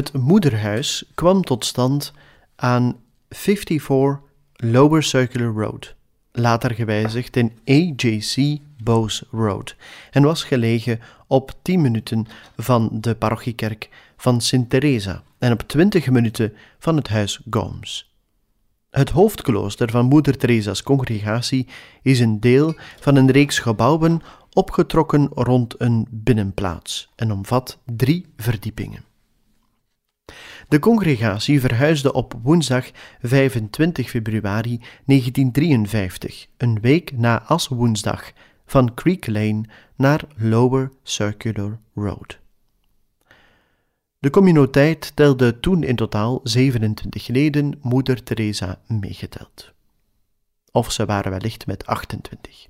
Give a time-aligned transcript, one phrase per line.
[0.00, 2.12] Het moederhuis kwam tot stand
[2.56, 2.96] aan
[3.28, 4.20] 54
[4.54, 5.94] Lower Circular Road,
[6.32, 9.76] later gewijzigd in AJC Bose Road,
[10.10, 12.26] en was gelegen op 10 minuten
[12.56, 18.14] van de parochiekerk van Sint Teresa en op 20 minuten van het huis Gomes.
[18.90, 21.68] Het hoofdklooster van Moeder Teresa's congregatie
[22.02, 24.20] is een deel van een reeks gebouwen
[24.52, 29.08] opgetrokken rond een binnenplaats en omvat drie verdiepingen.
[30.70, 32.90] De congregatie verhuisde op woensdag
[33.20, 38.32] 25 februari 1953, een week na Aswoensdag,
[38.66, 39.64] van Creek Lane
[39.96, 42.38] naar Lower Circular Road.
[44.18, 49.72] De communiteit telde toen in totaal 27 leden, moeder Teresa meegeteld.
[50.72, 52.68] Of ze waren wellicht met 28.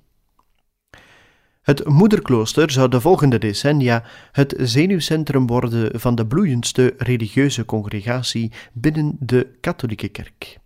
[1.61, 9.15] Het moederklooster zou de volgende decennia het zenuwcentrum worden van de bloeiendste religieuze congregatie binnen
[9.19, 10.59] de katholieke kerk.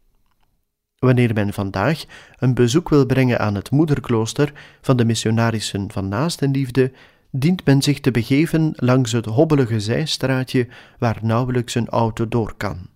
[0.99, 2.03] Wanneer men vandaag
[2.37, 6.91] een bezoek wil brengen aan het moederklooster van de missionarissen van Naastenliefde,
[7.31, 10.67] dient men zich te begeven langs het hobbelige zijstraatje
[10.99, 12.87] waar nauwelijks een auto door kan.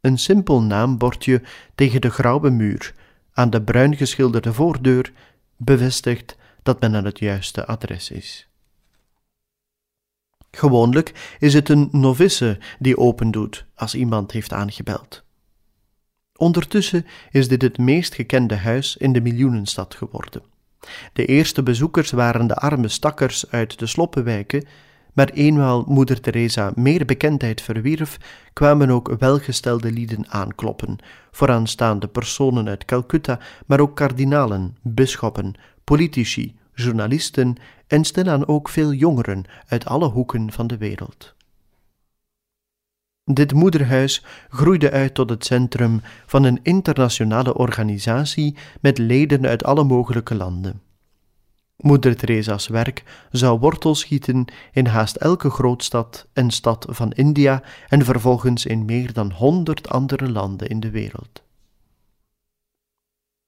[0.00, 1.42] Een simpel naambordje
[1.74, 2.94] tegen de grauwe muur,
[3.32, 5.12] aan de bruin geschilderde voordeur,
[5.56, 8.48] bevestigt dat men aan het juiste adres is.
[10.50, 15.22] Gewoonlijk is het een novice die opendoet als iemand heeft aangebeld.
[16.36, 20.42] Ondertussen is dit het meest gekende huis in de miljoenenstad geworden.
[21.12, 24.66] De eerste bezoekers waren de arme stakkers uit de sloppenwijken,
[25.12, 28.16] maar eenmaal moeder Teresa meer bekendheid verwierf,
[28.52, 30.98] kwamen ook welgestelde lieden aankloppen,
[31.30, 37.56] vooraanstaande personen uit Calcutta, maar ook kardinalen, bisschoppen, politici, journalisten
[37.86, 41.34] en stilaan ook veel jongeren uit alle hoeken van de wereld.
[43.24, 49.84] Dit moederhuis groeide uit tot het centrum van een internationale organisatie met leden uit alle
[49.84, 50.82] mogelijke landen.
[51.76, 58.04] Moeder Teresa's werk zou wortel schieten in haast elke grootstad en stad van India en
[58.04, 61.43] vervolgens in meer dan honderd andere landen in de wereld.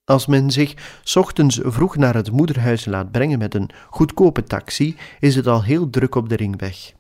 [0.07, 0.75] Als men zich
[1.15, 5.91] ochtends vroeg naar het moederhuis laat brengen met een goedkope taxi, is het al heel
[5.91, 6.93] druk op de ringweg.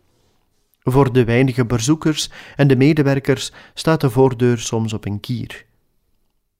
[0.82, 5.64] Voor de weinige bezoekers en de medewerkers staat de voordeur soms op een kier.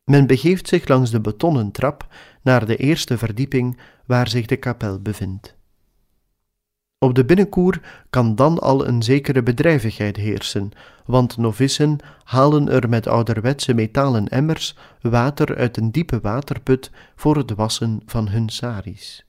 [0.05, 2.07] Men begeeft zich langs de betonnen trap
[2.43, 5.56] naar de eerste verdieping waar zich de kapel bevindt.
[6.99, 7.81] Op de binnenkoer
[8.11, 10.71] kan dan al een zekere bedrijvigheid heersen,
[11.07, 17.55] want novissen halen er met ouderwetse metalen emmers water uit een diepe waterput voor het
[17.55, 19.27] wassen van hun saris.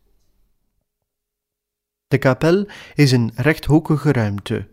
[2.07, 4.67] De kapel is een rechthoekige ruimte,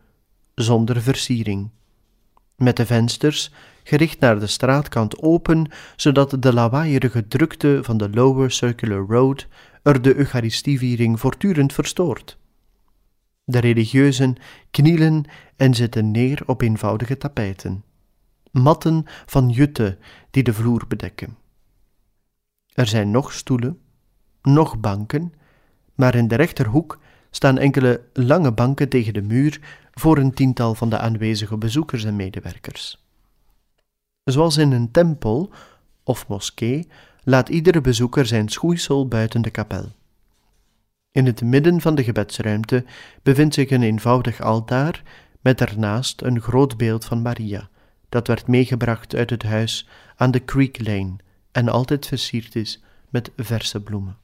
[0.55, 1.71] zonder versiering,
[2.57, 3.53] met de vensters
[3.83, 9.47] gericht naar de straatkant open, zodat de lawaaierige drukte van de Lower Circular Road
[9.83, 12.39] er de Eucharistieviering voortdurend verstoort.
[13.45, 14.37] De religieuzen
[14.71, 15.25] knielen
[15.57, 17.85] en zitten neer op eenvoudige tapijten,
[18.51, 19.99] matten van jutte
[20.31, 21.37] die de vloer bedekken.
[22.73, 23.79] Er zijn nog stoelen,
[24.43, 25.33] nog banken,
[25.95, 26.99] maar in de rechterhoek
[27.31, 29.61] staan enkele lange banken tegen de muur
[29.93, 33.05] voor een tiental van de aanwezige bezoekers en medewerkers.
[34.25, 35.51] Zoals in een tempel
[36.05, 36.89] of moskee
[37.23, 39.93] laat iedere bezoeker zijn schoeisel buiten de kapel.
[41.15, 42.85] In het midden van de gebedsruimte
[43.23, 45.03] bevindt zich een eenvoudig altaar
[45.41, 47.69] met daarnaast een groot beeld van Maria,
[48.09, 51.17] dat werd meegebracht uit het huis aan de Creek Lane
[51.53, 54.19] en altijd versierd is met verse bloemen.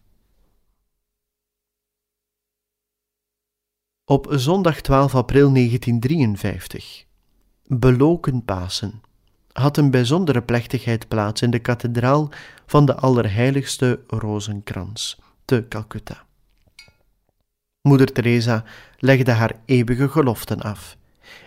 [4.05, 7.05] Op zondag 12 april 1953,
[7.67, 9.03] beloken Pasen,
[9.53, 12.31] had een bijzondere plechtigheid plaats in de kathedraal
[12.67, 16.29] van de Allerheiligste Rozenkrans te Calcutta.
[17.83, 18.65] Moeder Teresa
[18.99, 20.97] legde haar eeuwige geloften af,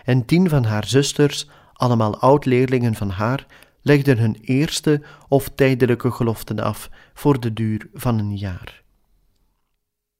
[0.04, 3.46] en tien van haar zusters, allemaal oud-leerlingen van haar,
[3.82, 8.82] legden hun eerste of tijdelijke geloften af voor de duur van een jaar.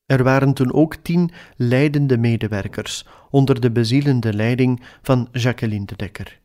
[0.07, 6.41] Er waren toen ook tien leidende medewerkers onder de bezielende leiding van Jacqueline de Dekker.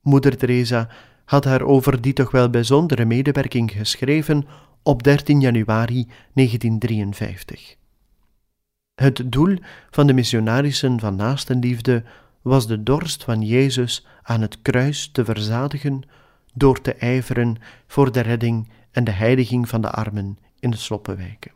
[0.00, 0.88] Moeder Teresa
[1.24, 4.46] had haar over die toch wel bijzondere medewerking geschreven
[4.82, 7.76] op 13 januari 1953.
[8.94, 9.58] Het doel
[9.90, 12.04] van de missionarissen van naastenliefde
[12.42, 16.02] was de dorst van Jezus aan het kruis te verzadigen
[16.52, 17.56] door te ijveren
[17.86, 21.52] voor de redding en de heiliging van de armen in de sloppenwijken.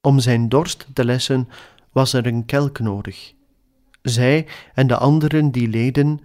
[0.00, 1.48] Om zijn dorst te lessen
[1.92, 3.34] was er een kelk nodig.
[4.02, 6.20] Zij en de anderen die leden,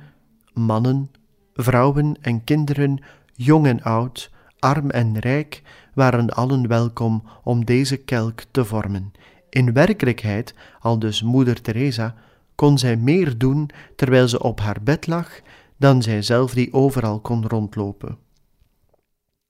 [0.54, 1.12] mannen,
[1.54, 3.04] vrouwen en kinderen,
[3.34, 5.62] jong en oud, arm en rijk,
[5.94, 9.12] waren allen welkom om deze kelk te vormen.
[9.52, 12.16] In werkelijkheid, al dus moeder Teresa,
[12.56, 15.40] kon zij meer doen terwijl ze op haar bed lag,
[15.78, 18.18] dan zij zelf die overal kon rondlopen.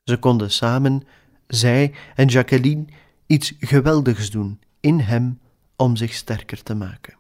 [0.04, 1.04] Ze konden samen,
[1.48, 2.86] zij en Jacqueline,
[3.26, 5.40] iets geweldigs doen in hem
[5.76, 7.16] om zich sterker te maken.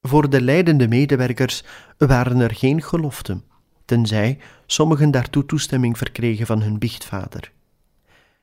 [0.00, 1.64] Voor de leidende medewerkers
[1.98, 3.44] waren er geen geloften,
[3.84, 7.52] tenzij sommigen daartoe toestemming verkregen van hun biechtvader.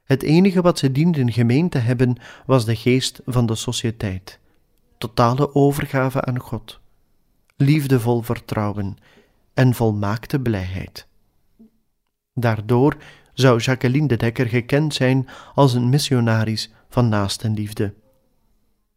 [0.09, 2.15] Het enige wat ze dienden gemeen te hebben
[2.45, 4.39] was de geest van de sociëteit,
[4.97, 6.79] totale overgave aan God,
[7.55, 8.97] liefdevol vertrouwen
[9.53, 11.07] en volmaakte blijheid.
[12.33, 12.97] Daardoor
[13.33, 17.93] zou Jacqueline de Dekker gekend zijn als een missionaris van naastenliefde.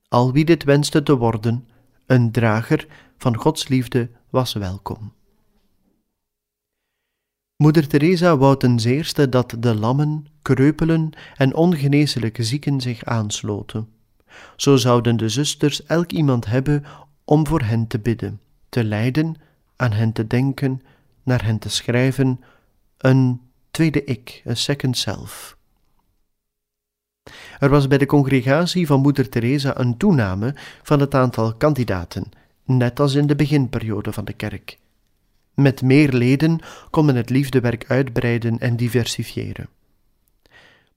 [0.09, 1.69] Al wie dit wenste te worden,
[2.07, 2.87] een drager
[3.19, 5.13] van Gods liefde, was welkom.
[7.57, 13.89] Moeder Teresa wou ten zeerste dat de lammen, kreupelen en ongeneeslijke zieken zich aansloten.
[14.57, 16.85] Zo zouden de zusters elk iemand hebben
[17.25, 19.35] om voor hen te bidden, te lijden,
[19.77, 20.83] aan hen te denken,
[21.23, 22.41] naar hen te schrijven,
[22.99, 23.41] een
[23.71, 25.57] tweede ik, een second self.
[27.59, 32.29] Er was bij de congregatie van Moeder Teresa een toename van het aantal kandidaten,
[32.65, 34.79] net als in de beginperiode van de kerk.
[35.55, 36.61] Met meer leden
[36.91, 39.69] kon men het liefdewerk uitbreiden en diversifiëren.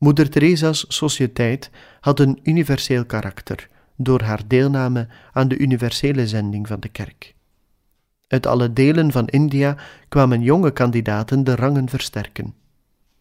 [0.05, 1.69] Moeder Teresa's sociëteit
[1.99, 7.35] had een universeel karakter door haar deelname aan de universele zending van de kerk.
[8.27, 12.53] Uit alle delen van India kwamen jonge kandidaten de rangen versterken.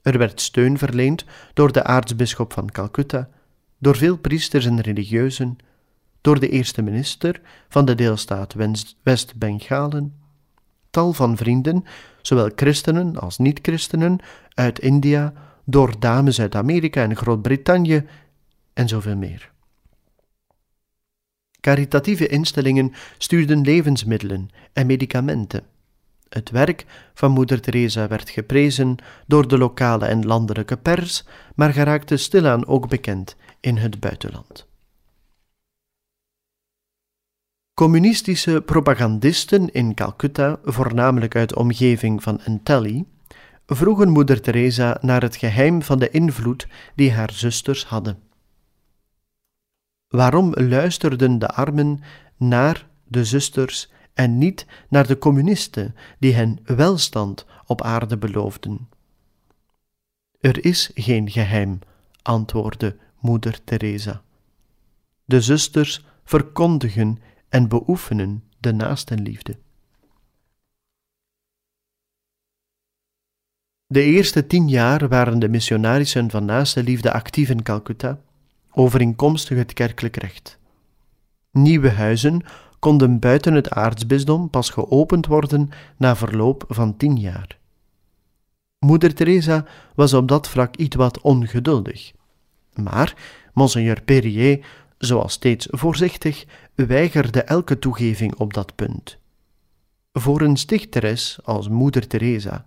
[0.03, 3.29] Er werd steun verleend door de aartsbisschop van Calcutta,
[3.79, 5.57] door veel priesters en religieuzen,
[6.21, 8.55] door de eerste minister van de deelstaat
[9.03, 10.15] West-Bengalen,
[10.91, 11.85] tal van vrienden,
[12.23, 14.19] zowel christenen als niet-christenen,
[14.55, 15.33] uit India,
[15.65, 18.07] door dames uit Amerika en Groot-Brittannië
[18.73, 19.53] en zoveel meer.
[21.61, 25.63] Caritatieve instellingen stuurden levensmiddelen en medicamenten.
[26.29, 28.97] Het werk van Moeder Teresa werd geprezen
[29.27, 31.25] door de lokale en landelijke pers,
[31.55, 34.67] maar geraakte stilaan ook bekend in het buitenland.
[37.75, 43.05] Communistische propagandisten in Calcutta, voornamelijk uit de omgeving van Entelli,
[43.67, 48.23] vroegen moeder Teresa naar het geheim van de invloed die haar zusters hadden.
[50.09, 52.01] Waarom luisterden de armen
[52.37, 58.89] naar de zusters en niet naar de communisten die hen welstand op aarde beloofden?
[60.41, 61.79] Er is geen geheim,
[62.23, 64.23] antwoordde moeder Teresa.
[65.25, 69.59] De zusters verkondigen en beoefenen de naastenliefde.
[73.95, 78.21] De eerste tien jaar waren de missionarissen van naastenliefde actief in Calcutta,
[78.71, 80.59] overeenkomstig het kerkelijk recht.
[81.51, 82.43] Nieuwe huizen
[82.79, 87.59] konden buiten het aartsbisdom pas geopend worden na verloop van tien jaar.
[88.79, 92.13] Moeder Teresa was op dat vlak iets wat ongeduldig.
[92.73, 93.15] Maar
[93.53, 94.67] Monseigneur Perrier
[94.99, 99.19] zoals steeds voorzichtig, weigerde elke toegeving op dat punt.
[100.13, 102.67] Voor een stichteres als Moeder Teresa,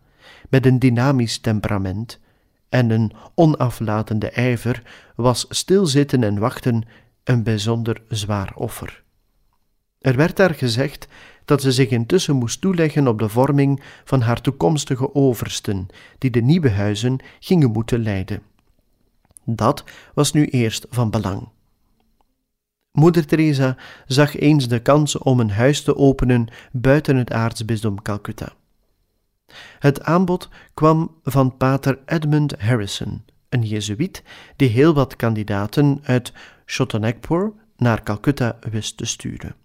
[0.50, 2.20] met een dynamisch temperament
[2.70, 4.82] en een onaflatende ijver,
[5.16, 6.84] was stilzitten en wachten
[7.24, 9.04] een bijzonder zwaar offer.
[10.00, 11.08] Er werd daar gezegd
[11.46, 16.42] dat ze zich intussen moest toeleggen op de vorming van haar toekomstige oversten, die de
[16.42, 18.42] nieuwe huizen gingen moeten leiden.
[19.46, 21.48] Dat was nu eerst van belang.
[22.92, 28.54] Moeder Teresa zag eens de kans om een huis te openen buiten het aartsbisdom Calcutta.
[29.80, 34.24] Het aanbod kwam van pater Edmund Harrison, een jezuïet
[34.56, 36.34] die heel wat kandidaten uit
[36.66, 39.56] Chotanagpur naar Calcutta wist te sturen.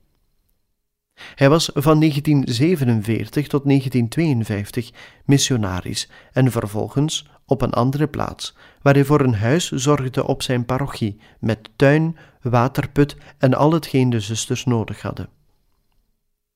[1.35, 4.91] Hij was van 1947 tot 1952
[5.25, 10.65] missionaris en vervolgens op een andere plaats, waar hij voor een huis zorgde op zijn
[10.65, 15.29] parochie, met tuin, waterput en al hetgeen de zusters nodig hadden.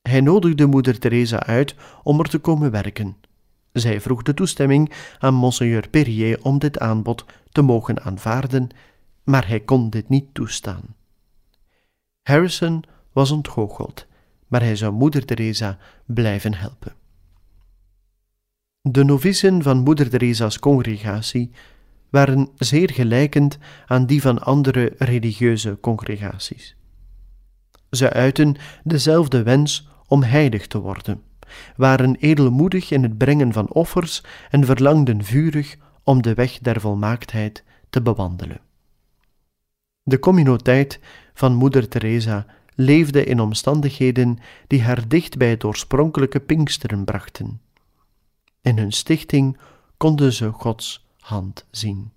[0.06, 3.16] Hij nodigde moeder Teresa uit om er te komen werken.
[3.72, 8.68] Zij vroeg de toestemming aan monseigneur Perrier om dit aanbod te mogen aanvaarden,
[9.24, 10.94] maar hij kon dit niet toestaan.
[12.22, 14.06] Harrison was ontgoocheld,
[14.46, 16.94] maar hij zou moeder Teresa blijven helpen.
[18.80, 21.50] De novicen van moeder Teresa's congregatie
[22.10, 26.76] waren zeer gelijkend aan die van andere religieuze congregaties.
[27.90, 31.22] Ze uiten dezelfde wens om heilig te worden,
[31.76, 37.64] waren edelmoedig in het brengen van offers en verlangden vurig om de weg der volmaaktheid
[37.90, 38.60] te bewandelen.
[40.02, 41.00] De communiteit
[41.34, 47.60] van moeder Teresa leefde in omstandigheden die haar dicht bij het oorspronkelijke Pinksteren brachten.
[48.62, 49.58] In hun stichting
[49.96, 52.10] konden ze Gods hand zien.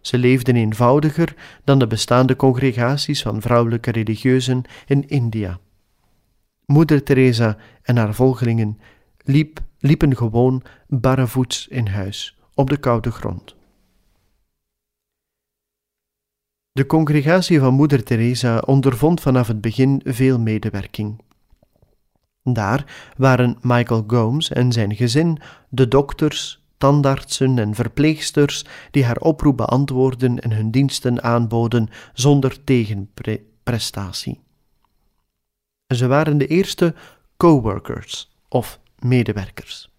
[0.00, 1.34] Ze leefden eenvoudiger
[1.64, 5.58] dan de bestaande congregaties van vrouwelijke religieuzen in India.
[6.66, 8.78] Moeder Teresa en haar volgelingen
[9.24, 13.54] liep, liepen gewoon barrevoets in huis, op de koude grond.
[16.72, 21.20] De congregatie van Moeder Teresa ondervond vanaf het begin veel medewerking.
[22.42, 29.56] Daar waren Michael Gomes en zijn gezin de dokters, tandartsen en verpleegsters die haar oproep
[29.56, 34.43] beantwoordden en hun diensten aanboden zonder tegenprestatie.
[35.86, 36.94] Ze waren de eerste
[37.36, 39.92] coworkers of medewerkers.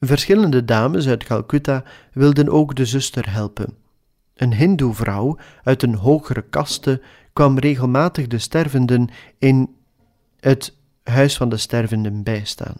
[0.00, 3.76] Verschillende dames uit Calcutta wilden ook de zuster helpen.
[4.34, 7.02] Een Hindoe-vrouw uit een hogere kaste
[7.32, 9.76] kwam regelmatig de stervenden in
[10.40, 12.76] het huis van de stervenden bijstaan.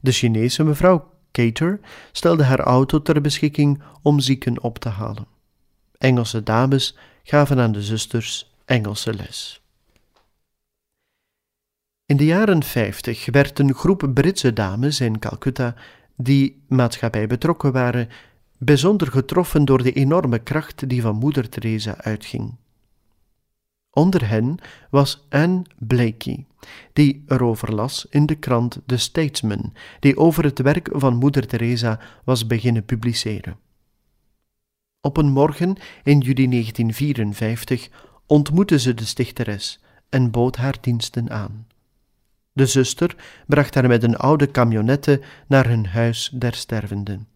[0.00, 1.80] De Chinese mevrouw Cater
[2.12, 5.26] stelde haar auto ter beschikking om zieken op te halen.
[5.98, 9.61] Engelse dames gaven aan de zusters Engelse les.
[12.12, 15.74] In de jaren 50 werd een groep Britse dames in Calcutta
[16.16, 18.08] die maatschappij betrokken waren,
[18.58, 22.54] bijzonder getroffen door de enorme kracht die van moeder Teresa uitging.
[23.90, 24.58] Onder hen
[24.90, 26.46] was Anne Blakey,
[26.92, 32.00] die erover las in de krant The Statesman, die over het werk van moeder Teresa
[32.24, 33.58] was beginnen publiceren.
[35.00, 37.88] Op een morgen in juli 1954
[38.26, 41.66] ontmoette ze de stichteres en bood haar diensten aan.
[42.52, 43.16] De zuster
[43.46, 47.28] bracht haar met een oude camionette naar hun huis der stervenden.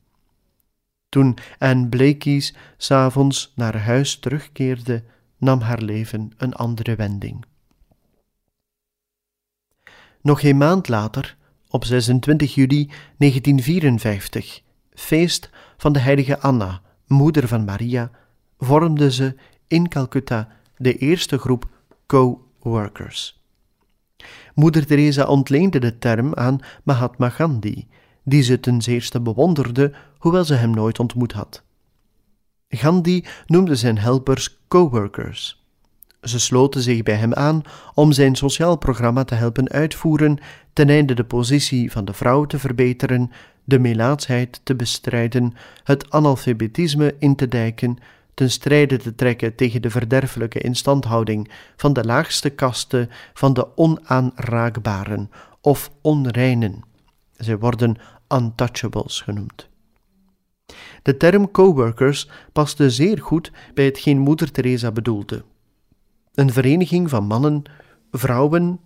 [1.08, 5.04] Toen Anne Blakey's s'avonds naar huis terugkeerde,
[5.38, 7.44] nam haar leven een andere wending.
[10.20, 11.36] Nog een maand later,
[11.68, 14.60] op 26 juli 1954,
[14.94, 18.10] feest van de heilige Anna, moeder van Maria,
[18.58, 19.34] vormde ze
[19.66, 21.68] in Calcutta de eerste groep
[22.06, 23.45] co-workers.
[24.56, 27.86] Moeder Teresa ontleende de term aan Mahatma Gandhi,
[28.24, 31.62] die ze ten zeerste bewonderde, hoewel ze hem nooit ontmoet had.
[32.68, 35.64] Gandhi noemde zijn helpers coworkers.
[36.20, 37.62] Ze sloten zich bij hem aan
[37.94, 40.38] om zijn sociaal programma te helpen uitvoeren,
[40.72, 43.30] ten einde de positie van de vrouw te verbeteren,
[43.64, 47.98] de melaatsheid te bestrijden, het analfabetisme in te dijken,
[48.36, 55.30] ten strijde te trekken tegen de verderfelijke instandhouding van de laagste kasten van de onaanraakbaren
[55.60, 56.82] of onreinen.
[57.36, 57.96] Zij worden
[58.28, 59.68] untouchables genoemd.
[61.02, 65.44] De term coworkers paste zeer goed bij hetgeen moeder Teresa bedoelde.
[66.34, 67.62] Een vereniging van mannen,
[68.10, 68.80] vrouwen,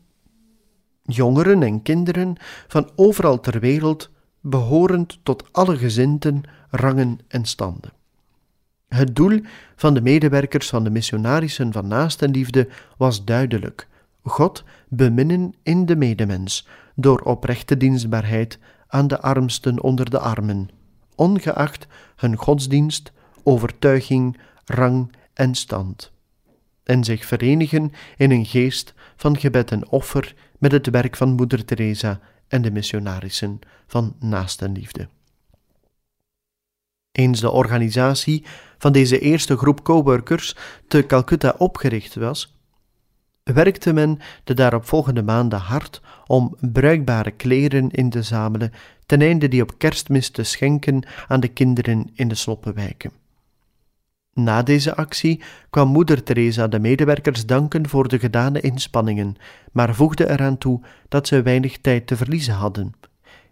[1.02, 2.36] jongeren en kinderen
[2.68, 7.98] van overal ter wereld, behorend tot alle gezinten, rangen en standen.
[8.94, 9.40] Het doel
[9.76, 13.88] van de medewerkers van de missionarissen van naastenliefde was duidelijk:
[14.22, 20.68] God beminnen in de medemens door oprechte dienstbaarheid aan de armsten onder de armen,
[21.14, 26.12] ongeacht hun godsdienst, overtuiging, rang en stand,
[26.82, 31.64] en zich verenigen in een geest van gebed en offer met het werk van Moeder
[31.64, 35.08] Teresa en de missionarissen van naastenliefde.
[37.12, 38.44] Eens de organisatie
[38.78, 40.56] van deze eerste groep coworkers
[40.88, 42.58] te Calcutta opgericht was,
[43.42, 48.72] werkte men de daaropvolgende maanden hard om bruikbare kleren in te zamelen,
[49.06, 53.12] ten einde die op kerstmis te schenken aan de kinderen in de sloppenwijken.
[54.32, 59.36] Na deze actie kwam moeder Teresa de medewerkers danken voor de gedane inspanningen,
[59.72, 62.92] maar voegde eraan toe dat ze weinig tijd te verliezen hadden.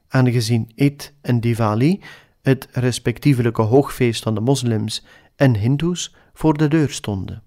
[0.09, 2.00] Aangezien Eid en Diwali,
[2.42, 5.04] het respectievelijke hoogfeest van de moslims
[5.37, 7.42] en hindoes, voor de deur stonden.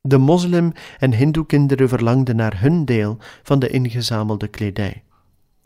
[0.00, 5.02] De moslim- en hindoekinderen verlangden naar hun deel van de ingezamelde kledij.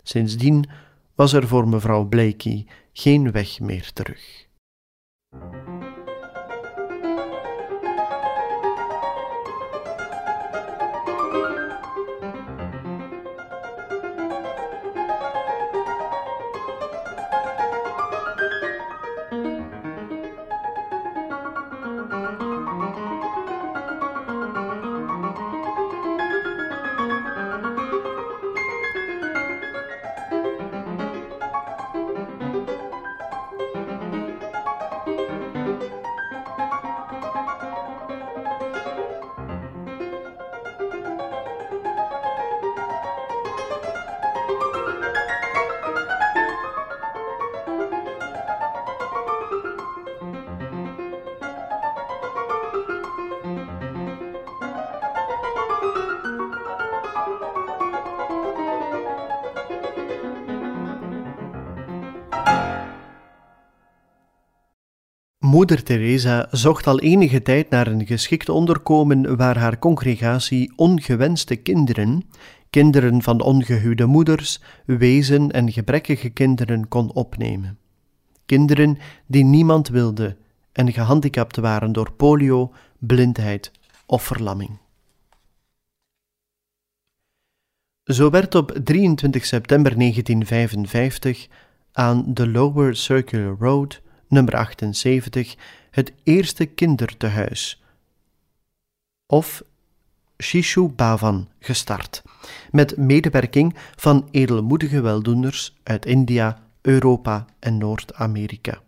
[0.02, 0.68] Sindsdien
[1.14, 4.46] was er voor mevrouw Blakey geen weg meer terug.
[65.56, 72.24] Moeder Teresa zocht al enige tijd naar een geschikt onderkomen waar haar congregatie ongewenste kinderen,
[72.70, 77.78] kinderen van ongehuwde moeders, wezen en gebrekkige kinderen kon opnemen.
[78.46, 80.36] Kinderen die niemand wilde
[80.72, 83.70] en gehandicapt waren door polio, blindheid
[84.06, 84.78] of verlamming.
[88.04, 91.48] Zo werd op 23 september 1955
[91.92, 95.54] aan de Lower Circular Road nummer 78,
[95.90, 97.82] het eerste kindertehuis,
[99.26, 99.62] of
[100.42, 102.22] Shishu Bhavan, gestart,
[102.70, 108.80] met medewerking van edelmoedige weldoeners uit India, Europa en Noord-Amerika.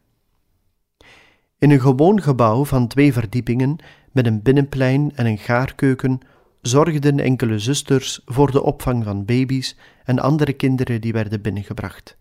[1.59, 3.77] In een gewoon gebouw van twee verdiepingen
[4.13, 6.21] met een binnenplein en een gaarkeuken
[6.61, 12.18] zorgden enkele zusters voor de opvang van baby's en andere kinderen die werden binnengebracht.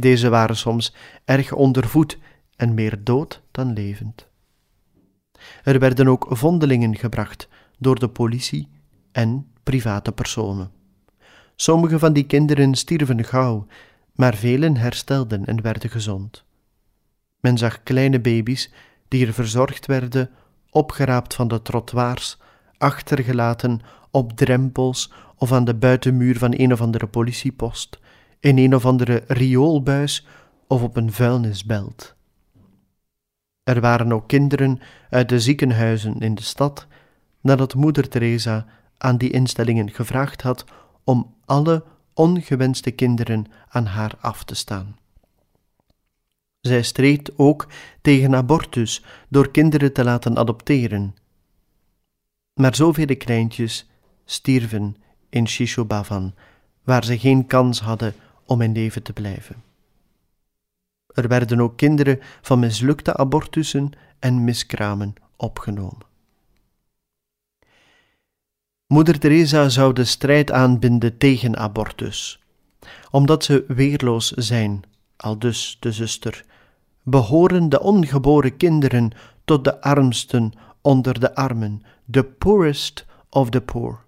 [0.00, 2.18] Deze waren soms erg ondervoed
[2.56, 4.28] en meer dood dan levend.
[5.62, 8.68] Er werden ook vondelingen gebracht door de politie
[9.12, 10.70] en private personen.
[11.56, 13.66] Sommige van die kinderen stierven gauw,
[14.12, 16.44] maar velen herstelden en werden gezond.
[17.40, 18.72] Men zag kleine baby's
[19.08, 20.30] die er verzorgd werden,
[20.70, 22.38] opgeraapt van de trottoirs,
[22.76, 23.80] achtergelaten
[24.10, 27.98] op drempels of aan de buitenmuur van een of andere politiepost,
[28.40, 30.26] in een of andere rioolbuis
[30.66, 32.16] of op een vuilnisbelt.
[33.62, 36.86] Er waren ook kinderen uit de ziekenhuizen in de stad,
[37.40, 38.66] nadat moeder Teresa
[38.98, 40.64] aan die instellingen gevraagd had
[41.04, 44.96] om alle ongewenste kinderen aan haar af te staan.
[46.60, 47.66] Zij streed ook
[48.02, 51.14] tegen abortus door kinderen te laten adopteren.
[52.54, 53.90] Maar zoveel kleintjes
[54.24, 54.96] stierven
[55.28, 56.34] in Shishobavan,
[56.84, 58.14] waar ze geen kans hadden
[58.48, 59.62] om in leven te blijven.
[61.14, 66.06] Er werden ook kinderen van mislukte abortussen en miskramen opgenomen.
[68.86, 72.42] Moeder Teresa zou de strijd aanbinden tegen abortus,
[73.10, 74.82] omdat ze weerloos zijn,
[75.16, 76.44] aldus de zuster,
[77.02, 79.10] behoren de ongeboren kinderen
[79.44, 84.06] tot de armsten onder de armen, the poorest of the poor.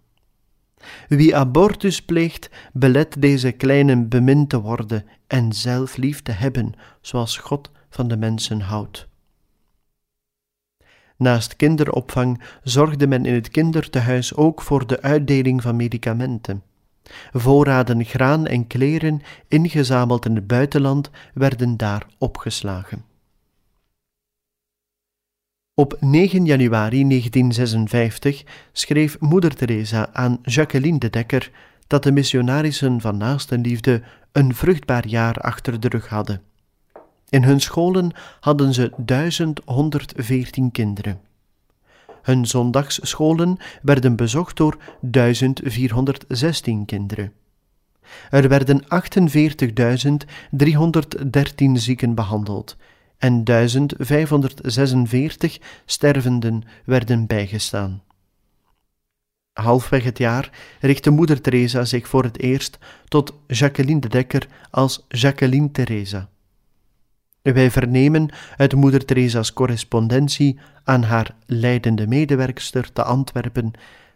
[1.09, 7.37] Wie abortus pleegt, belet deze kleinen bemind te worden en zelf lief te hebben, zoals
[7.37, 9.09] God van de mensen houdt.
[11.16, 16.62] Naast kinderopvang zorgde men in het kindertehuis ook voor de uitdeling van medicamenten.
[17.33, 23.10] Voorraden graan en kleren, ingezameld in het buitenland, werden daar opgeslagen.
[25.81, 31.51] Op 9 januari 1956 schreef moeder Teresa aan Jacqueline de Dekker
[31.87, 36.43] dat de missionarissen van Naastenliefde een vruchtbaar jaar achter de rug hadden.
[37.29, 41.21] In hun scholen hadden ze 1114 kinderen.
[42.23, 47.33] Hun zondagsscholen werden bezocht door 1416 kinderen.
[48.31, 48.88] Er werden 48.313
[51.73, 52.77] zieken behandeld
[53.21, 58.03] en 1546 stervenden werden bijgestaan.
[59.53, 62.79] Halfweg het jaar richtte moeder Teresa zich voor het eerst
[63.09, 66.29] tot Jacqueline de Dekker als Jacqueline Teresa.
[67.43, 73.71] Wij vernemen uit moeder Theresa's correspondentie aan haar leidende medewerkster te Antwerpen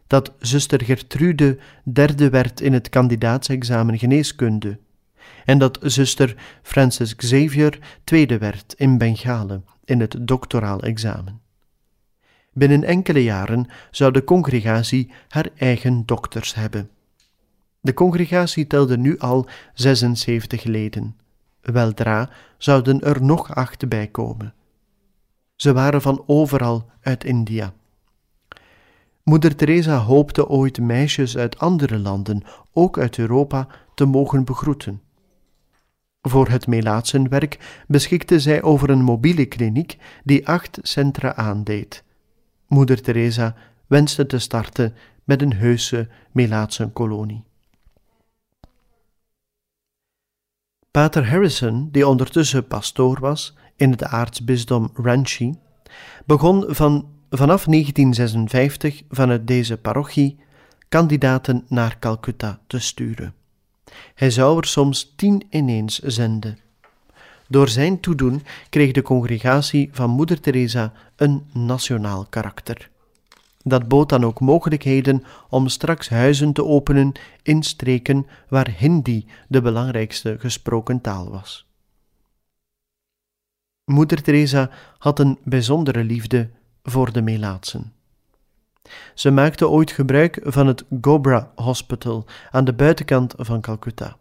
[0.06, 4.78] dat zuster Gertrude derde werd in het kandidaatsexamen geneeskunde
[5.44, 11.40] en dat zuster Francis Xavier tweede werd in Bengalen in het doctoraal examen.
[12.52, 16.90] Binnen enkele jaren zou de congregatie haar eigen dokters hebben.
[17.80, 21.16] De congregatie telde nu al 76 leden.
[21.60, 24.54] Weldra zouden er nog acht bij komen.
[25.56, 27.72] Ze waren van overal uit India.
[29.22, 35.02] Moeder Teresa hoopte ooit meisjes uit andere landen, ook uit Europa, te mogen begroeten.
[36.26, 42.04] Voor het Melaatsenwerk beschikte zij over een mobiele kliniek die acht centra aandeed.
[42.66, 43.54] Moeder Teresa
[43.86, 47.44] wenste te starten met een heuse Melaatsenkolonie.
[50.90, 55.54] Pater Harrison, die ondertussen pastoor was in het aartsbisdom Ranchi,
[56.26, 60.38] begon van, vanaf 1956 vanuit deze parochie
[60.88, 63.34] kandidaten naar Calcutta te sturen.
[64.14, 66.58] Hij zou er soms tien ineens zenden.
[67.48, 72.90] Door zijn toedoen kreeg de congregatie van Moeder Teresa een nationaal karakter.
[73.62, 79.62] Dat bood dan ook mogelijkheden om straks huizen te openen in streken waar Hindi de
[79.62, 81.66] belangrijkste gesproken taal was.
[83.84, 86.50] Moeder Teresa had een bijzondere liefde
[86.82, 87.92] voor de Melaatsen.
[89.14, 94.16] Ze maakte ooit gebruik van het Gobra Hospital aan de buitenkant van Calcutta.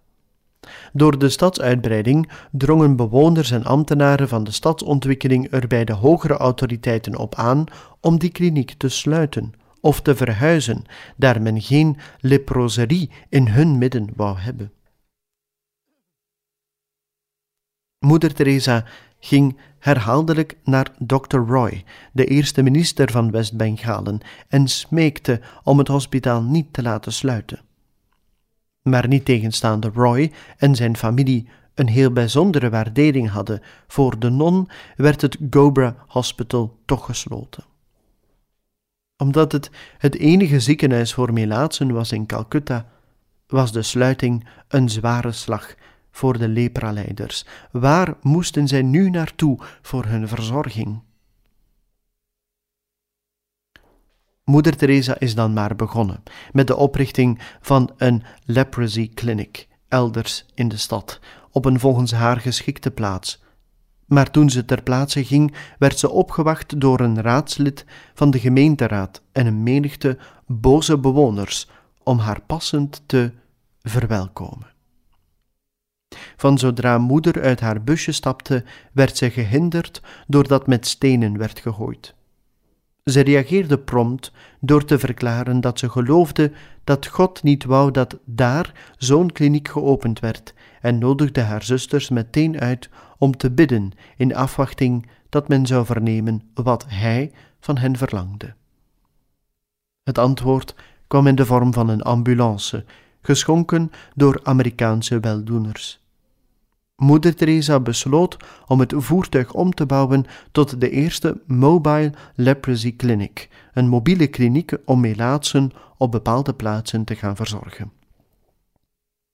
[0.94, 7.18] Door de stadsuitbreiding drongen bewoners en ambtenaren van de stadsontwikkeling er bij de hogere autoriteiten
[7.18, 7.64] op aan
[8.00, 10.84] om die kliniek te sluiten of te verhuizen,
[11.16, 14.72] daar men geen leproserie in hun midden wou hebben.
[18.00, 18.86] Moeder Teresa
[19.20, 21.38] ging herhaaldelijk naar Dr.
[21.38, 27.62] Roy, de eerste minister van West-Bengalen, en smeekte om het hospitaal niet te laten sluiten.
[28.82, 34.70] Maar niet tegenstaande Roy en zijn familie een heel bijzondere waardering hadden voor de non,
[34.96, 37.64] werd het Gobra Hospital toch gesloten.
[39.18, 42.86] Omdat het het enige ziekenhuis voor melaatsen was in Calcutta,
[43.48, 45.76] was de sluiting een zware slag
[46.14, 47.46] voor de lepraleiders?
[47.72, 51.02] Waar moesten zij nu naartoe voor hun verzorging?
[54.44, 60.68] Moeder Teresa is dan maar begonnen met de oprichting van een leprosy clinic elders in
[60.68, 61.20] de stad,
[61.52, 63.44] op een volgens haar geschikte plaats.
[64.06, 69.22] Maar toen ze ter plaatse ging, werd ze opgewacht door een raadslid van de gemeenteraad
[69.32, 71.70] en een menigte boze bewoners
[72.04, 73.32] om haar passend te
[73.82, 74.73] verwelkomen.
[76.38, 82.14] Van zodra moeder uit haar busje stapte, werd zij gehinderd doordat met stenen werd gegooid.
[83.04, 86.52] Ze reageerde prompt door te verklaren dat ze geloofde
[86.84, 92.60] dat God niet wou dat daar zo'n kliniek geopend werd en nodigde haar zusters meteen
[92.60, 98.54] uit om te bidden in afwachting dat men zou vernemen wat hij van hen verlangde.
[100.04, 100.76] Het antwoord
[101.08, 102.86] kwam in de vorm van een ambulance,
[103.22, 106.03] geschonken door Amerikaanse weldoeners.
[107.04, 108.38] Moeder Teresa besloot
[108.68, 114.78] om het voertuig om te bouwen tot de eerste Mobile Leprosy Clinic, een mobiele kliniek
[114.86, 117.92] om melaatsen op bepaalde plaatsen te gaan verzorgen.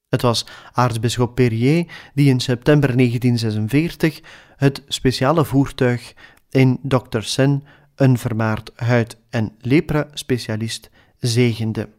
[0.08, 4.22] Het was aartsbisschop Perrier die in september 1946
[4.56, 6.14] het speciale voertuig
[6.50, 7.20] in Dr.
[7.20, 7.64] Sen,
[7.96, 11.90] een vermaard huid- en lepra-specialist, zegende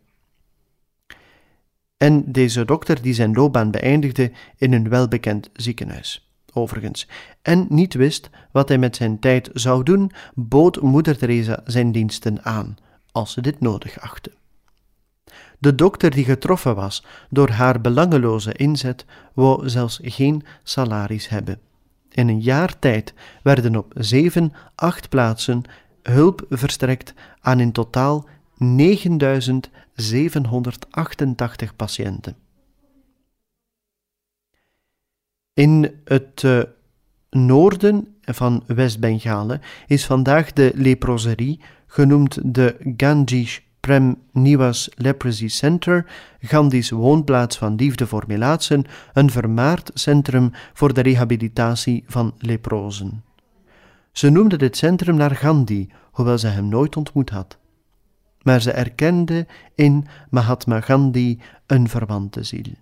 [2.00, 7.08] en deze dokter die zijn loopbaan beëindigde in een welbekend ziekenhuis, overigens,
[7.42, 12.44] en niet wist wat hij met zijn tijd zou doen, bood moeder Teresa zijn diensten
[12.44, 12.76] aan,
[13.12, 14.32] als ze dit nodig achtte.
[15.58, 21.60] De dokter die getroffen was door haar belangeloze inzet, wou zelfs geen salaris hebben.
[22.10, 25.62] In een jaar tijd werden op zeven, acht plaatsen
[26.02, 28.26] hulp verstrekt aan in totaal
[30.00, 32.36] 9788 patiënten.
[35.54, 36.62] In het uh,
[37.30, 46.06] noorden van West-Bengalen is vandaag de leproserie, genoemd de Ganges Prem Niwas Leprosy Center,
[46.40, 53.24] Gandhi's woonplaats van liefde voor melaatsen, een vermaard centrum voor de rehabilitatie van leprozen.
[54.12, 57.59] Ze noemde dit centrum naar Gandhi, hoewel ze hem nooit ontmoet had
[58.42, 62.72] maar ze erkende in Mahatma Gandhi een verwante ziel.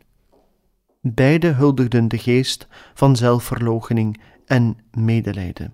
[1.01, 5.73] Beide huldigden de geest van zelfverloochening en medelijden.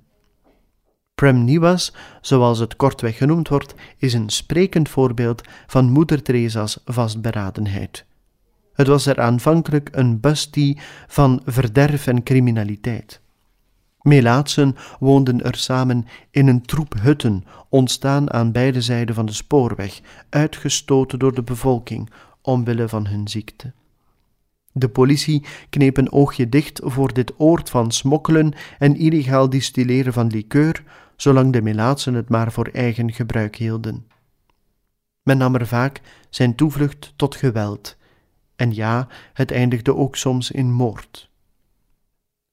[1.15, 8.05] Prem Niwas, zoals het kortweg genoemd wordt, is een sprekend voorbeeld van Moeder Teresa's vastberadenheid.
[8.73, 13.21] Het was er aanvankelijk een bustie van verderf en criminaliteit.
[14.05, 20.01] Melaatsen woonden er samen in een troep hutten, ontstaan aan beide zijden van de spoorweg,
[20.29, 23.73] uitgestoten door de bevolking omwille van hun ziekte.
[24.73, 30.27] De politie kneep een oogje dicht voor dit oord van smokkelen en illegaal distilleren van
[30.27, 30.83] likeur,
[31.17, 34.07] zolang de Melaatsen het maar voor eigen gebruik hielden.
[35.23, 37.97] Men nam er vaak zijn toevlucht tot geweld,
[38.57, 41.33] en ja, het eindigde ook soms in moord.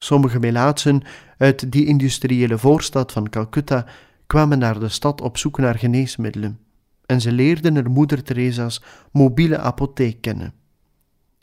[0.04, 1.02] Sommige Melaatsen
[1.38, 3.86] uit die industriële voorstad van Calcutta
[4.28, 6.60] kwamen naar de stad op zoek naar geneesmiddelen,
[7.06, 10.54] en ze leerden er moeder Teresa's mobiele apotheek kennen.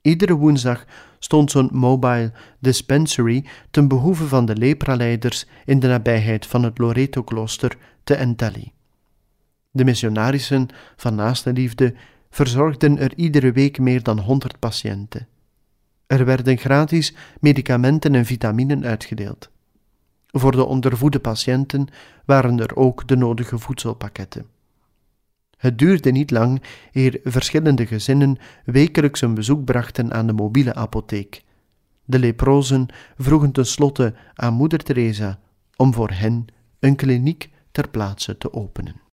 [0.03, 0.85] Iedere woensdag
[1.19, 7.77] stond zo'n mobile dispensary ten behoeve van de lepraleiders in de nabijheid van het Loreto-klooster
[8.05, 8.73] te Entelli.
[9.71, 11.95] De missionarissen van naaste liefde
[12.31, 15.29] verzorgden er iedere week meer dan honderd patiënten.
[16.09, 19.51] Er werden gratis medicamenten en vitaminen uitgedeeld.
[20.27, 21.87] Voor de ondervoede patiënten
[22.25, 24.47] waren er ook de nodige voedselpakketten.
[25.57, 31.45] Het duurde niet lang eer verschillende gezinnen wekelijks een bezoek brachten aan de mobiele apotheek.
[32.05, 35.39] De leprozen vroegen tenslotte aan moeder Teresa
[35.77, 36.47] om voor hen
[36.79, 39.08] een kliniek ter plaatse te openen.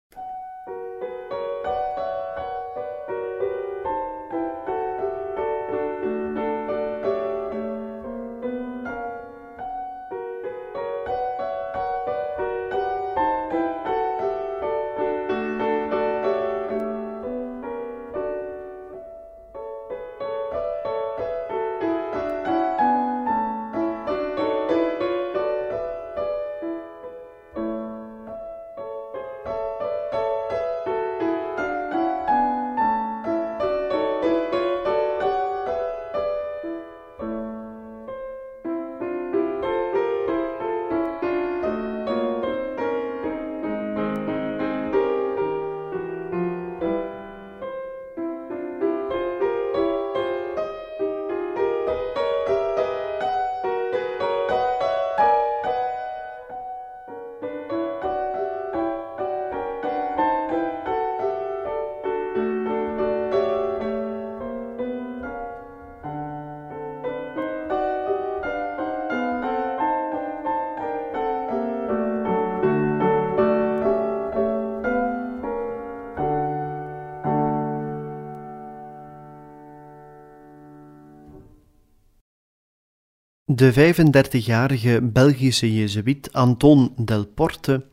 [83.55, 87.85] De 35-jarige Belgische jezuïet Anton Delporte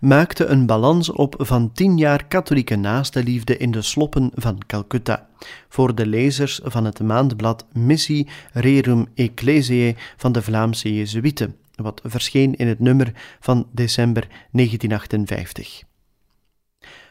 [0.00, 5.26] maakte een balans op van tien jaar katholieke naastenliefde in de sloppen van Calcutta
[5.68, 12.54] voor de lezers van het maandblad Missie Rerum Ecclesiae van de Vlaamse jezuïeten, wat verscheen
[12.54, 15.93] in het nummer van december 1958.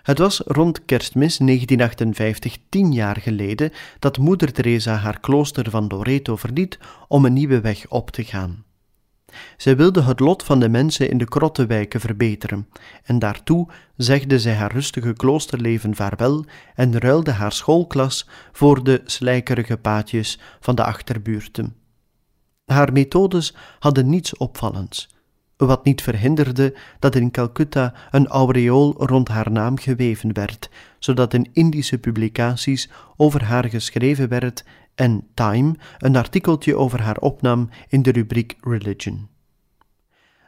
[0.04, 6.36] Het was rond kerstmis 1958, tien jaar geleden, dat moeder Teresa haar klooster van Loreto
[6.36, 8.64] verliet om een nieuwe weg op te gaan.
[9.58, 12.70] Zij wilde het lot van de mensen in de krottenwijken verbeteren,
[13.04, 19.78] en daartoe zegde zij haar rustige kloosterleven vaarwel en ruilde haar schoolklas voor de slijkerige
[19.78, 21.76] paadjes van de achterbuurten.
[22.66, 25.13] Haar methodes hadden niets opvallends
[25.58, 31.50] wat niet verhinderde dat in Calcutta een aureool rond haar naam geweven werd, zodat in
[31.54, 34.64] Indische publicaties over haar geschreven werd
[34.96, 39.28] en Time een artikeltje over haar opnam in de rubriek Religion.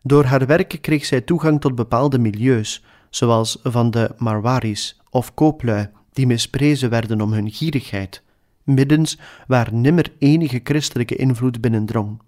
[0.04, 5.90] Door haar werk kreeg zij toegang tot bepaalde milieus, zoals van de Marwaris of kooplui,
[6.14, 8.24] die misprezen werden om hun gierigheid,
[8.64, 12.20] middens waar nimmer enige christelijke invloed binnendrong.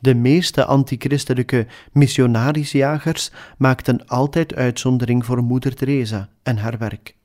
[0.00, 7.16] De meeste antichristelijke missionarisjagers maakten altijd uitzondering voor Moeder Teresa en haar werk.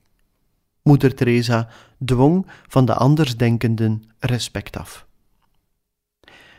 [0.82, 1.68] Moeder Teresa
[2.04, 5.06] dwong van de andersdenkenden respect af.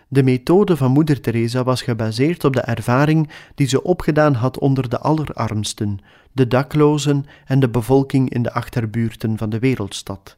[0.08, 4.90] De methode van Moeder Teresa was gebaseerd op de ervaring die ze opgedaan had onder
[4.90, 6.00] de allerarmsten,
[6.32, 10.38] de daklozen en de bevolking in de achterbuurten van de wereldstad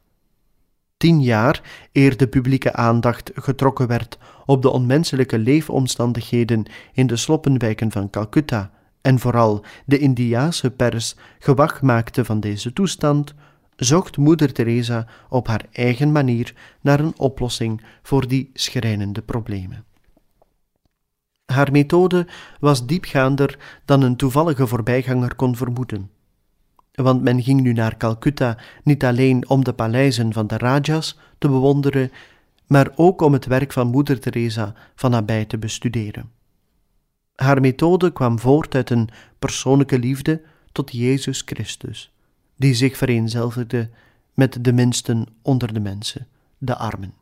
[0.98, 7.92] tien jaar eer de publieke aandacht getrokken werd op de onmenselijke leefomstandigheden in de sloppenwijken
[7.92, 13.34] van Calcutta en vooral de Indiaanse pers gewag maakte van deze toestand,
[13.76, 19.84] zocht moeder Teresa op haar eigen manier naar een oplossing voor die schrijnende problemen.
[21.44, 22.26] Haar methode
[22.60, 26.10] was diepgaander dan een toevallige voorbijganger kon vermoeden.
[27.02, 31.48] Want men ging nu naar Calcutta niet alleen om de paleizen van de Rajas te
[31.48, 32.10] bewonderen,
[32.66, 36.30] maar ook om het werk van Moeder Teresa van nabij te bestuderen.
[37.34, 39.08] Haar methode kwam voort uit een
[39.38, 42.12] persoonlijke liefde tot Jezus Christus,
[42.56, 43.90] die zich vereenzelvigde
[44.34, 46.26] met de minsten onder de mensen,
[46.58, 47.14] de armen.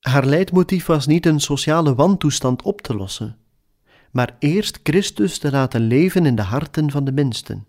[0.00, 3.36] Haar leidmotief was niet een sociale wantoestand op te lossen,
[4.10, 7.66] maar eerst Christus te laten leven in de harten van de minsten,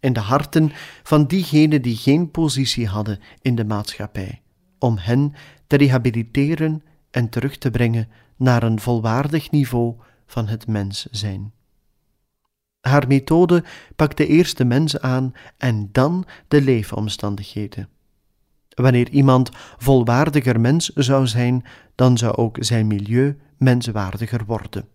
[0.00, 4.42] in de harten van diegenen die geen positie hadden in de maatschappij,
[4.78, 5.34] om hen
[5.66, 9.94] te rehabiliteren en terug te brengen naar een volwaardig niveau
[10.26, 11.52] van het mens zijn.
[12.80, 13.64] Haar methode
[13.96, 17.88] pakt de eerste mens aan en dan de leefomstandigheden.
[18.68, 21.64] Wanneer iemand volwaardiger mens zou zijn,
[21.94, 24.88] dan zou ook zijn milieu menswaardiger worden.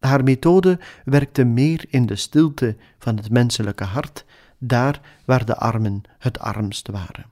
[0.00, 4.24] Haar methode werkte meer in de stilte van het menselijke hart,
[4.58, 7.26] daar waar de armen het armst waren.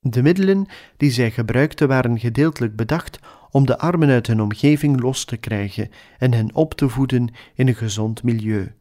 [0.00, 3.18] De middelen die zij gebruikte waren gedeeltelijk bedacht
[3.50, 7.68] om de armen uit hun omgeving los te krijgen en hen op te voeden in
[7.68, 8.72] een gezond milieu.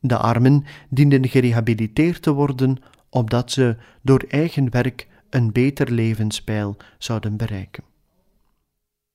[0.00, 2.76] De armen dienden gerehabiliteerd te worden
[3.10, 7.84] opdat ze door eigen werk een beter levenspeil zouden bereiken.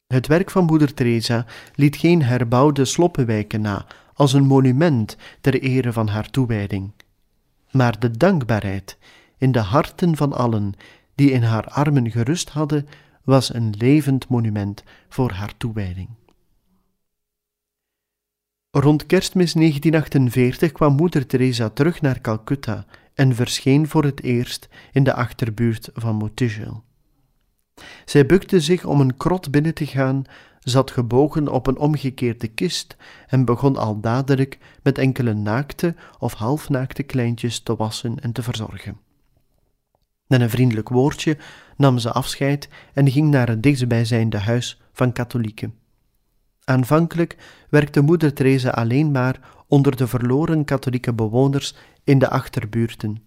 [0.08, 5.94] Het werk van moeder Teresa liet geen herbouwde sloppenwijken na als een monument ter ere
[5.94, 6.92] van haar toewijding,
[7.72, 8.98] maar de dankbaarheid
[9.38, 10.74] in de harten van allen
[11.16, 12.88] die in haar armen gerust hadden,
[13.24, 16.10] was een levend monument voor haar toewijding.
[18.72, 25.04] Rond kerstmis 1948 kwam moeder Teresa terug naar Calcutta en verscheen voor het eerst in
[25.04, 26.84] de achterbuurt van Motijel.
[28.06, 30.24] Zij bukte zich om een krot binnen te gaan,
[30.60, 32.96] zat gebogen op een omgekeerde kist
[33.28, 38.98] en begon al dadelijk met enkele naakte of halfnaakte kleintjes te wassen en te verzorgen.
[40.28, 41.38] Met een vriendelijk woordje
[41.78, 45.74] nam ze afscheid en ging naar het dichtstbijzijnde huis van katholieken.
[46.64, 47.38] Aanvankelijk
[47.70, 53.24] werkte moeder Teresa alleen maar onder de verloren katholieke bewoners in de achterbuurten.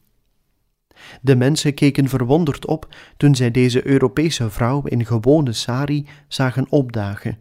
[1.20, 7.38] De mensen keken verwonderd op toen zij deze Europese vrouw in gewone sari zagen opdagen.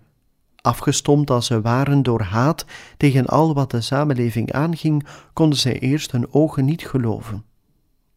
[0.62, 2.66] Afgestomd als ze waren door haat
[2.98, 7.44] tegen al wat de samenleving aanging, konden zij eerst hun ogen niet geloven.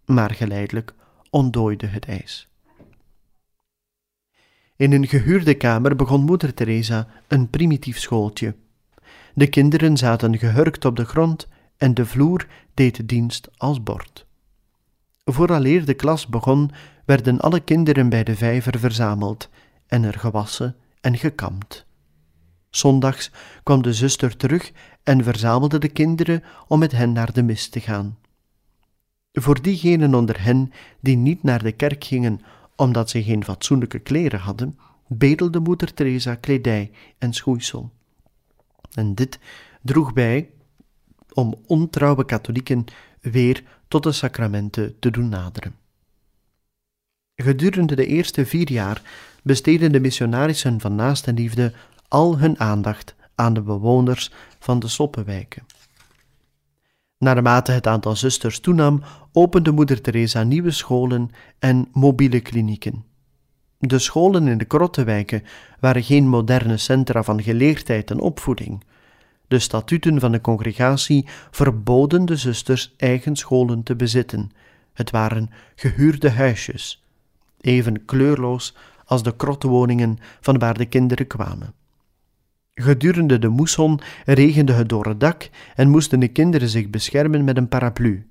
[0.04, 0.94] Maar geleidelijk
[1.30, 2.48] ontdooide het ijs.
[4.76, 8.54] In een gehuurde kamer begon moeder Teresa een primitief schooltje.
[9.34, 14.26] De kinderen zaten gehurkt op de grond en de vloer deed dienst als bord.
[15.24, 16.70] Vooraleer de klas begon,
[17.04, 19.48] werden alle kinderen bij de vijver verzameld
[19.86, 21.86] en er gewassen en gekamd.
[22.70, 23.30] Zondags
[23.62, 27.80] kwam de zuster terug en verzamelde de kinderen om met hen naar de mis te
[27.80, 28.18] gaan.
[29.32, 32.40] Voor diegenen onder hen die niet naar de kerk gingen
[32.76, 37.90] omdat ze geen fatsoenlijke kleren hadden, bedelde moeder Teresa kledij en schoeisel.
[38.90, 39.38] En dit
[39.82, 40.50] droeg bij
[41.32, 42.84] om ontrouwe katholieken
[43.20, 45.74] weer tot de sacramenten te doen naderen.
[47.34, 49.02] Gedurende de eerste vier jaar
[49.42, 51.72] besteden de missionarissen van naastenliefde
[52.08, 55.62] al hun aandacht aan de bewoners van de Soppenwijken.
[57.18, 59.02] Naarmate het aantal zusters toenam,
[59.32, 63.04] opende moeder Teresa nieuwe scholen en mobiele klinieken.
[63.78, 65.42] De scholen in de krottenwijken
[65.80, 68.84] waren geen moderne centra van geleerdheid en opvoeding.
[69.50, 74.50] De statuten van de congregatie verboden de zusters eigen scholen te bezitten.
[74.92, 77.04] Het waren gehuurde huisjes,
[77.60, 81.74] even kleurloos als de krottenwoningen van waar de kinderen kwamen.
[82.74, 87.56] Gedurende de moesson regende het door het dak en moesten de kinderen zich beschermen met
[87.56, 88.26] een paraplu.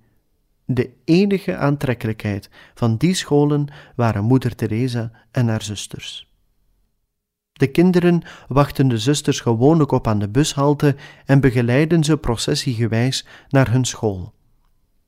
[0.66, 6.29] De enige aantrekkelijkheid van die scholen waren moeder Teresa en haar zusters.
[7.60, 13.72] De kinderen wachten de zusters gewoonlijk op aan de bushalte en begeleiden ze processiegewijs naar
[13.72, 14.34] hun school.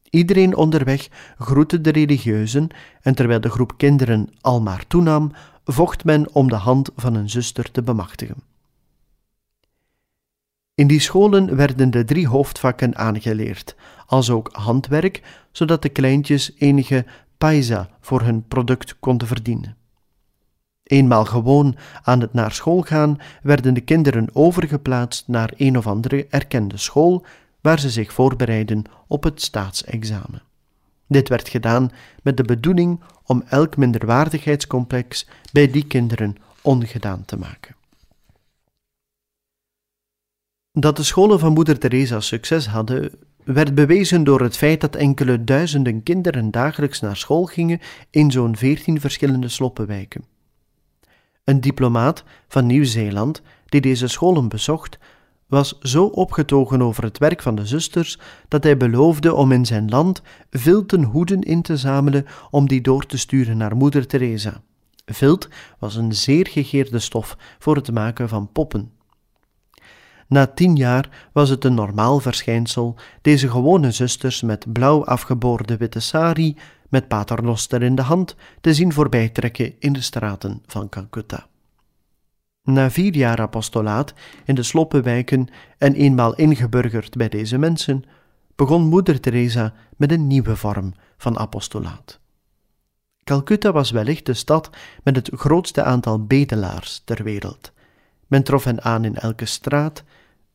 [0.10, 2.68] Iedereen onderweg groette de religieuzen
[3.02, 5.32] en terwijl de groep kinderen al maar toenam,
[5.64, 8.44] vocht men om de hand van een zuster te bemachtigen.
[10.76, 15.22] In die scholen werden de drie hoofdvakken aangeleerd, als ook handwerk,
[15.52, 17.06] zodat de kleintjes enige
[17.38, 19.76] paisa voor hun product konden verdienen.
[20.92, 26.28] Eenmaal gewoon aan het naar school gaan, werden de kinderen overgeplaatst naar een of andere
[26.30, 27.26] erkende school,
[27.62, 30.42] waar ze zich voorbereiden op het staatsexamen.
[31.08, 31.92] Dit werd gedaan
[32.24, 37.76] met de bedoeling om elk minderwaardigheidscomplex bij die kinderen ongedaan te maken.
[40.72, 43.12] Dat de scholen van Moeder Teresa succes hadden,
[43.44, 47.80] werd bewezen door het feit dat enkele duizenden kinderen dagelijks naar school gingen
[48.10, 50.40] in zo'n veertien verschillende sloppenwijken.
[51.44, 54.98] Een diplomaat van Nieuw-Zeeland die deze scholen bezocht,
[55.48, 59.90] was zo opgetogen over het werk van de zusters dat hij beloofde om in zijn
[59.90, 64.62] land vilten hoeden in te zamelen om die door te sturen naar moeder Teresa.
[65.06, 65.48] Vilt
[65.80, 68.92] was een zeer gegeerde stof voor het maken van poppen.
[70.32, 76.00] Na tien jaar was het een normaal verschijnsel deze gewone zusters met blauw afgeboorde witte
[76.00, 76.58] sari,
[76.90, 81.48] met paternoster in de hand, te zien voorbijtrekken in de straten van Calcutta.
[82.64, 84.14] Na vier jaar apostolaat
[84.46, 88.04] in de sloppenwijken en eenmaal ingeburgerd bij deze mensen,
[88.56, 92.20] begon moeder Teresa met een nieuwe vorm van apostolaat.
[93.24, 94.70] Calcutta was wellicht de stad
[95.04, 97.72] met het grootste aantal bedelaars ter wereld.
[98.28, 100.04] Men trof hen aan in elke straat,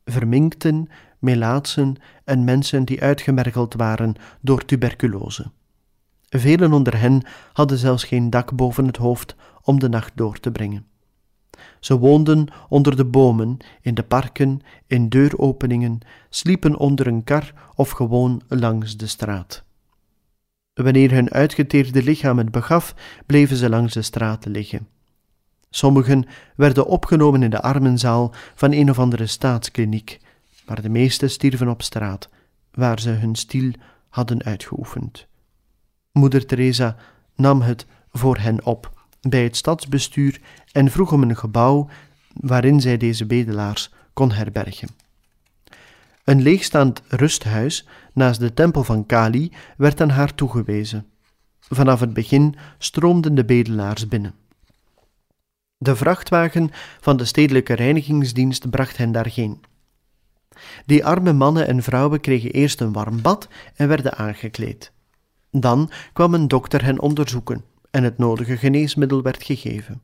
[0.07, 0.87] verminkten,
[1.19, 5.51] melaatsen en mensen die uitgemergeld waren door tuberculose.
[6.29, 7.21] Velen onder hen
[7.53, 10.85] hadden zelfs geen dak boven het hoofd om de nacht door te brengen.
[11.79, 15.99] Ze woonden onder de bomen, in de parken, in deuropeningen,
[16.29, 19.63] sliepen onder een kar of gewoon langs de straat.
[20.73, 22.95] Wanneer hun uitgeteerde lichaam het begaf,
[23.25, 24.87] bleven ze langs de straat liggen.
[25.69, 30.19] Sommigen werden opgenomen in de armenzaal van een of andere staatskliniek,
[30.65, 32.29] maar de meesten stierven op straat,
[32.71, 33.71] waar ze hun stiel
[34.09, 35.27] hadden uitgeoefend.
[36.11, 36.95] Moeder Teresa
[37.35, 38.91] nam het voor hen op
[39.21, 40.41] bij het stadsbestuur
[40.71, 41.89] en vroeg om een gebouw
[42.33, 44.89] waarin zij deze bedelaars kon herbergen.
[46.23, 51.05] Een leegstaand rusthuis naast de tempel van Kali werd aan haar toegewezen.
[51.59, 54.33] Vanaf het begin stroomden de bedelaars binnen.
[55.77, 56.69] De vrachtwagen
[56.99, 59.63] van de stedelijke reinigingsdienst bracht hen daarheen.
[60.85, 64.91] Die arme mannen en vrouwen kregen eerst een warm bad en werden aangekleed.
[65.51, 70.01] Dan kwam een dokter hen onderzoeken en het nodige geneesmiddel werd gegeven.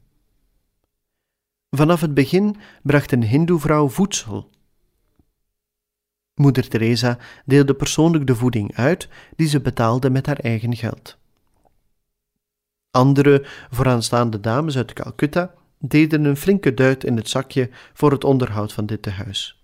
[1.70, 4.50] Vanaf het begin bracht een hindoevrouw voedsel.
[6.36, 11.18] Moeder Teresa deelde persoonlijk de voeding uit die ze betaalde met haar eigen geld.
[12.92, 15.54] Andere vooraanstaande dames uit Calcutta
[15.86, 19.62] deden een flinke duit in het zakje voor het onderhoud van dit tehuis.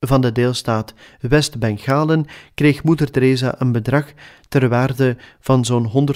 [0.00, 4.12] Van de deelstaat West-Bengalen kreeg moeder Teresa een bedrag
[4.48, 6.08] ter waarde van zo'n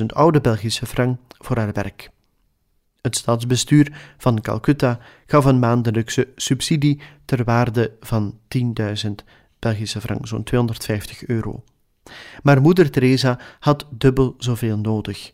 [0.00, 2.10] 150.000 oude Belgische frank voor haar werk.
[3.00, 9.10] Het staatsbestuur van Calcutta gaf een maandelijkse subsidie ter waarde van 10.000
[9.58, 11.64] Belgische frank, zo'n 250 euro.
[12.42, 15.32] Maar moeder Teresa had dubbel zoveel nodig.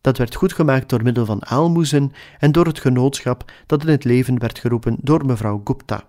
[0.00, 4.38] Dat werd goedgemaakt door middel van aalmoezen en door het genootschap dat in het leven
[4.38, 6.04] werd geroepen door mevrouw Gupta.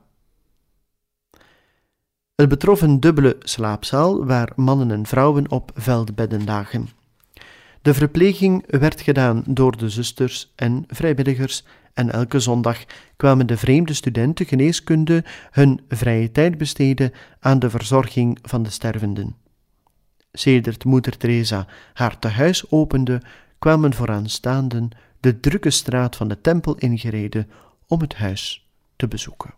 [2.36, 6.90] Het betrof een dubbele slaapzaal waar mannen en vrouwen op veldbedden lagen.
[7.82, 11.64] De verpleging werd gedaan door de zusters en vrijwilligers
[11.94, 12.78] en elke zondag
[13.18, 19.36] kwamen de vreemde studenten geneeskunde hun vrije tijd besteden aan de verzorging van de stervenden.
[20.32, 23.22] Sedert moeder Teresa haar tehuis opende,
[23.62, 24.90] kwamen vooraanstaanden
[25.20, 27.50] de drukke straat van de tempel ingereden
[27.88, 29.54] om het huis te bezoeken.